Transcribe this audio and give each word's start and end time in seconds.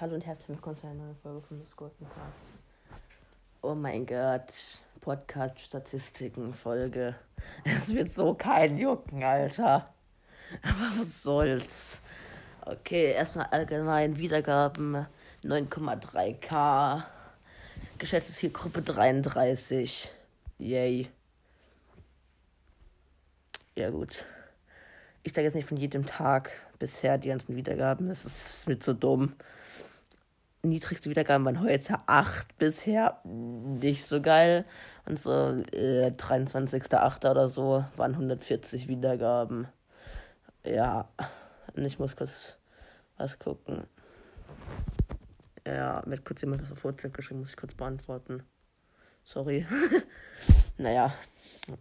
Hallo 0.00 0.16
und 0.16 0.26
herzlich 0.26 0.48
willkommen 0.48 0.76
zu 0.76 0.86
einer 0.86 0.96
neuen 0.96 1.16
Folge 1.16 1.40
von 1.40 1.64
The 1.64 1.72
Golden 1.76 2.06
Cast. 2.08 2.56
Oh 3.62 3.74
mein 3.74 4.04
Gott, 4.04 4.52
Podcast-Statistiken-Folge. 5.00 7.14
Es 7.64 7.94
wird 7.94 8.10
so 8.10 8.34
kein 8.34 8.76
Jucken, 8.76 9.22
Alter. 9.22 9.94
Aber 10.62 10.98
was 10.98 11.22
soll's? 11.22 12.00
Okay, 12.62 13.12
erstmal 13.12 13.46
allgemein 13.46 14.18
Wiedergaben 14.18 15.06
9,3k. 15.42 17.04
Geschätzte 17.98 18.32
Zielgruppe 18.32 18.82
33. 18.82 20.10
Yay. 20.58 21.08
Ja, 23.76 23.90
gut. 23.90 24.24
Ich 25.24 25.32
sage 25.32 25.46
jetzt 25.46 25.54
nicht 25.54 25.68
von 25.68 25.76
jedem 25.76 26.06
Tag 26.06 26.52
bisher 26.78 27.18
die 27.18 27.28
ganzen 27.28 27.56
Wiedergaben. 27.56 28.08
Es 28.08 28.24
ist 28.24 28.68
mir 28.68 28.78
zu 28.78 28.94
dumm 28.94 29.34
niedrigste 30.64 31.10
Wiedergaben 31.10 31.44
waren 31.44 31.60
heute 31.60 31.98
8 32.06 32.58
bisher. 32.58 33.20
Nicht 33.24 34.04
so 34.04 34.20
geil. 34.20 34.64
Und 35.06 35.18
so 35.18 35.30
äh, 35.72 36.10
23.8. 36.10 37.30
oder 37.30 37.48
so 37.48 37.84
waren 37.96 38.12
140 38.12 38.88
Wiedergaben. 38.88 39.68
Ja. 40.64 41.08
Und 41.76 41.84
ich 41.84 41.98
muss 41.98 42.16
kurz 42.16 42.56
was 43.16 43.38
gucken. 43.38 43.84
Ja, 45.66 46.02
wird 46.06 46.24
kurz 46.24 46.40
jemand 46.42 46.62
das 46.62 46.72
auf 46.72 46.84
WhatsApp 46.84 47.14
geschrieben, 47.14 47.40
muss 47.40 47.50
ich 47.50 47.56
kurz 47.56 47.74
beantworten. 47.74 48.42
Sorry. 49.24 49.66
naja. 50.76 51.14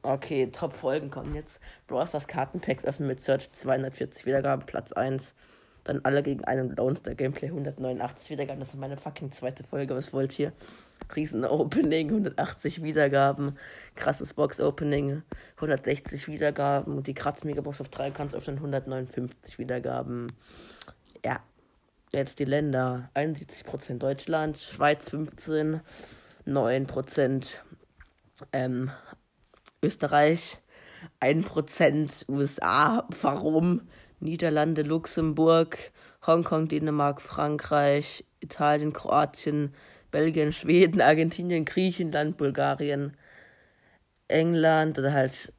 Okay, 0.01 0.47
Top-Folgen 0.47 1.09
kommen 1.09 1.35
jetzt. 1.35 1.59
Brawl 1.87 2.07
Stars 2.07 2.27
Kartenpacks 2.27 2.85
öffnen 2.85 3.07
mit 3.07 3.21
Search 3.21 3.51
240 3.51 4.25
Wiedergaben, 4.25 4.65
Platz 4.65 4.93
1. 4.93 5.35
Dann 5.83 5.99
alle 6.03 6.23
gegen 6.23 6.45
einen 6.45 6.73
Lone 6.75 6.95
Star 6.95 7.13
Gameplay 7.15 7.49
189 7.49 8.29
Wiedergaben. 8.29 8.61
Das 8.61 8.69
ist 8.69 8.79
meine 8.79 8.95
fucking 8.95 9.33
zweite 9.33 9.63
Folge. 9.63 9.95
Was 9.95 10.13
wollt 10.13 10.39
ihr? 10.39 10.53
Riesen 11.13 11.43
Opening, 11.43 12.07
180 12.07 12.81
Wiedergaben. 12.83 13.57
Krasses 13.95 14.33
Box 14.33 14.61
Opening, 14.61 15.23
160 15.55 16.29
Wiedergaben. 16.29 16.97
Und 16.97 17.07
die 17.07 17.13
Kratz 17.13 17.43
Megabox 17.43 17.81
auf 17.81 17.89
3 17.89 18.11
kannst 18.11 18.35
öffnen, 18.35 18.57
159 18.57 19.59
Wiedergaben. 19.59 20.27
Ja. 21.25 21.41
Jetzt 22.13 22.37
die 22.39 22.45
Länder. 22.45 23.09
71% 23.15 23.97
Deutschland, 23.97 24.59
Schweiz 24.59 25.09
15, 25.09 25.81
9% 26.45 27.57
ähm, 28.51 28.91
Österreich, 29.81 30.59
1% 31.21 32.29
USA. 32.29 33.07
Warum? 33.21 33.81
Niederlande, 34.19 34.83
Luxemburg, 34.83 35.91
Hongkong, 36.25 36.67
Dänemark, 36.69 37.21
Frankreich, 37.21 38.23
Italien, 38.39 38.93
Kroatien, 38.93 39.73
Belgien, 40.11 40.53
Schweden, 40.53 41.01
Argentinien, 41.01 41.65
Griechenland, 41.65 42.37
Bulgarien, 42.37 43.17
England 44.27 44.97
oder 44.97 45.13
halt 45.13 45.51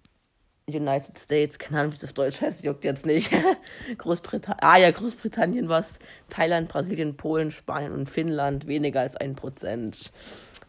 United 0.67 1.19
States, 1.19 1.58
keine 1.58 1.80
Ahnung, 1.80 1.92
wie 1.92 1.97
es 1.97 2.05
auf 2.05 2.14
Deutsch 2.14 2.41
heißt, 2.41 2.64
juckt 2.64 2.84
jetzt 2.84 3.05
nicht. 3.05 3.30
Großbritannien, 3.98 4.62
ah 4.62 4.78
ja, 4.78 4.91
Großbritannien 4.91 5.69
was, 5.69 5.98
Thailand, 6.30 6.69
Brasilien, 6.69 7.17
Polen, 7.17 7.50
Spanien 7.50 7.92
und 7.92 8.08
Finnland 8.08 8.67
weniger 8.67 9.00
als 9.00 9.17
ein 9.17 9.34
Prozent. 9.34 10.11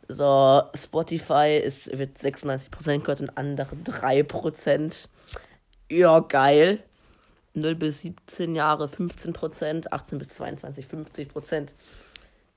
So, 0.08 0.62
Spotify 0.76 1.62
ist, 1.64 1.98
wird 1.98 2.18
96% 2.20 3.00
gehört 3.00 3.22
und 3.22 3.38
andere 3.38 3.76
3%. 3.76 5.08
Ja, 5.90 6.20
geil. 6.20 6.84
0 7.56 7.76
bis 7.76 8.02
17 8.02 8.56
Jahre 8.56 8.88
15 8.88 9.34
Prozent, 9.34 9.94
18 9.94 10.18
bis 10.20 10.30
22 10.30 10.88
50 10.88 11.30
Prozent, 11.30 11.76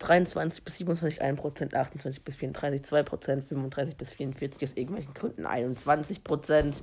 23 0.00 0.64
bis 0.64 0.76
27 0.76 1.22
1 1.22 1.40
Prozent, 1.40 1.74
28 1.74 2.24
bis 2.24 2.36
34 2.36 2.82
2 2.82 3.02
Prozent, 3.04 3.44
35 3.44 3.96
bis 3.96 4.12
44 4.12 4.68
aus 4.68 4.76
irgendwelchen 4.76 5.14
Gründen 5.14 5.46
21 5.46 6.24
Prozent, 6.24 6.82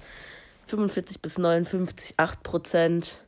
45 0.66 1.22
bis 1.22 1.38
59 1.38 2.16
8 2.18 2.44
Prozent, 2.44 3.25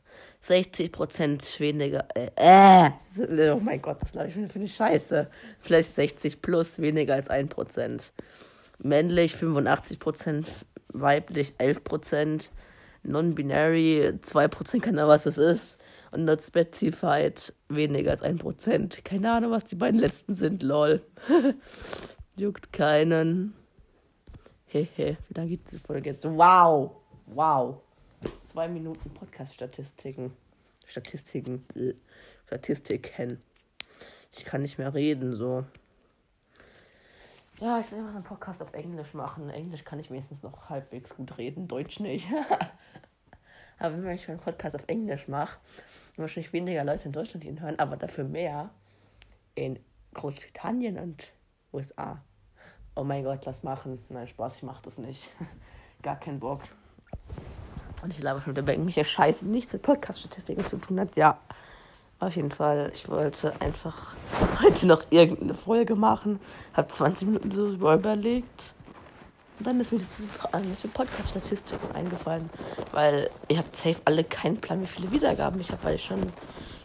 60 0.48 0.92
Prozent 0.92 1.60
weniger, 1.60 2.06
äh, 2.14 2.30
äh, 2.36 3.50
oh 3.50 3.60
mein 3.60 3.82
Gott, 3.82 3.98
was 4.00 4.12
glaube 4.12 4.28
ich 4.28 4.34
für 4.34 4.58
eine 4.58 4.66
Scheiße, 4.66 5.30
vielleicht 5.60 5.94
60 5.94 6.42
plus 6.42 6.78
weniger 6.78 7.14
als 7.14 7.28
1 7.28 7.50
Prozent, 7.50 8.12
männlich 8.78 9.36
85 9.36 9.98
Prozent, 9.98 10.48
weiblich 10.88 11.54
11 11.58 11.84
Prozent, 11.84 12.50
Non-Binary 13.02 14.14
2%, 14.22 14.80
keine 14.80 15.02
Ahnung, 15.02 15.10
was 15.10 15.24
das 15.24 15.38
ist. 15.38 15.78
Und 16.10 16.24
Not 16.24 16.42
Specified 16.42 17.52
weniger 17.68 18.12
als 18.12 18.22
1%. 18.22 19.02
Keine 19.04 19.30
Ahnung, 19.30 19.50
was 19.50 19.64
die 19.64 19.76
beiden 19.76 20.00
letzten 20.00 20.36
sind, 20.36 20.62
lol. 20.62 21.02
Juckt 22.36 22.72
keinen. 22.72 23.52
Hehe, 24.64 24.88
wie 25.28 25.34
lange 25.34 25.50
geht 25.50 25.70
diese 25.70 25.80
Folge 25.80 26.10
jetzt? 26.10 26.24
Wow! 26.24 26.92
Wow! 27.26 27.82
Zwei 28.48 28.66
Minuten 28.66 29.10
Podcast-Statistiken. 29.10 30.34
Statistiken. 30.86 31.66
Statistiken. 32.46 33.42
Ich 34.32 34.46
kann 34.46 34.62
nicht 34.62 34.78
mehr 34.78 34.94
reden, 34.94 35.36
so. 35.36 35.66
Ja, 37.60 37.78
ich 37.78 37.84
soll 37.88 37.98
einfach 37.98 38.14
einen 38.14 38.24
Podcast 38.24 38.62
auf 38.62 38.72
Englisch 38.72 39.12
machen. 39.12 39.50
Englisch 39.50 39.84
kann 39.84 39.98
ich 39.98 40.10
wenigstens 40.10 40.42
noch 40.42 40.70
halbwegs 40.70 41.14
gut 41.14 41.36
reden, 41.36 41.68
Deutsch 41.68 42.00
nicht. 42.00 42.26
aber 43.78 44.02
wenn 44.02 44.14
ich 44.14 44.26
einen 44.30 44.40
Podcast 44.40 44.74
auf 44.74 44.84
Englisch 44.86 45.28
mache, 45.28 45.58
wahrscheinlich 46.16 46.54
weniger 46.54 46.84
Leute 46.84 47.04
in 47.04 47.12
Deutschland 47.12 47.44
ihn 47.44 47.60
hören, 47.60 47.78
aber 47.78 47.98
dafür 47.98 48.24
mehr 48.24 48.70
in 49.56 49.78
Großbritannien 50.14 50.98
und 50.98 51.34
USA. 51.70 52.24
Oh 52.96 53.04
mein 53.04 53.24
Gott, 53.24 53.44
lass 53.44 53.62
machen. 53.62 54.02
Nein, 54.08 54.26
Spaß, 54.26 54.56
ich 54.56 54.62
mach 54.62 54.80
das 54.80 54.96
nicht. 54.96 55.30
Gar 56.02 56.18
keinen 56.18 56.40
Bock. 56.40 56.62
Und 58.02 58.12
ich 58.12 58.20
glaube 58.20 58.40
schon 58.40 58.56
wieder 58.56 58.72
irgendwelche 58.72 59.04
Scheiße 59.04 59.46
nichts 59.46 59.72
mit 59.72 59.82
Podcast-Statistiken 59.82 60.64
zu 60.64 60.76
tun 60.76 61.00
hat. 61.00 61.16
Ja, 61.16 61.38
auf 62.20 62.34
jeden 62.34 62.50
Fall. 62.50 62.90
Ich 62.94 63.08
wollte 63.08 63.52
einfach 63.60 64.14
heute 64.62 64.86
noch 64.86 65.02
irgendeine 65.10 65.54
Folge 65.54 65.94
machen. 65.94 66.40
Hab 66.74 66.92
20 66.92 67.28
Minuten 67.28 67.52
so 67.52 67.92
überlegt. 67.92 68.74
Und 69.58 69.66
dann 69.66 69.80
ist 69.80 69.92
mir 69.92 69.98
das 69.98 70.20
mir 70.22 70.90
Podcast-Statistiken 70.92 71.94
eingefallen. 71.94 72.50
Weil 72.92 73.30
ich 73.48 73.58
habe 73.58 73.68
safe 73.72 74.00
alle 74.04 74.24
keinen 74.24 74.58
Plan, 74.58 74.80
wie 74.82 74.86
viele 74.86 75.10
Wiedergaben 75.10 75.60
ich 75.60 75.70
habe, 75.70 75.84
weil 75.84 75.94
ich 75.96 76.04
schon. 76.04 76.32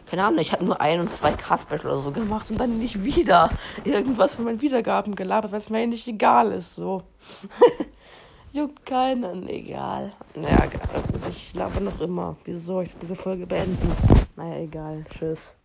Keine 0.05 0.25
Ahnung, 0.25 0.39
ich 0.39 0.51
habe 0.51 0.63
nur 0.63 0.79
ein 0.79 0.99
und 0.99 1.11
zwei 1.11 1.31
Cast-Special 1.31 1.87
oder 1.87 1.99
so 1.99 2.11
gemacht 2.11 2.51
und 2.51 2.59
dann 2.59 2.77
nicht 2.77 3.03
wieder 3.03 3.49
irgendwas 3.83 4.35
von 4.35 4.45
meinen 4.45 4.61
Wiedergaben 4.61 5.15
gelabert, 5.15 5.51
weil 5.51 5.59
es 5.59 5.69
mir 5.69 5.79
eigentlich 5.79 6.07
egal 6.07 6.51
ist. 6.51 6.75
So. 6.75 7.01
Juckt 8.53 8.85
keinen, 8.85 9.49
egal. 9.49 10.13
Naja, 10.35 10.69
ich 11.27 11.55
laber 11.55 11.79
noch 11.79 11.99
immer. 11.99 12.37
Wieso 12.45 12.59
soll 12.59 12.83
ich 12.83 12.95
diese 12.95 13.15
Folge 13.15 13.47
beenden? 13.47 13.91
Naja, 14.35 14.57
egal. 14.59 15.03
Tschüss. 15.09 15.55